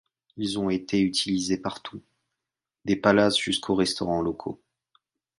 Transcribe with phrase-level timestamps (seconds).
[0.35, 2.01] Ils ont été utilisés partout,
[2.85, 4.59] des palaces jusqu'aux restaurants locaux.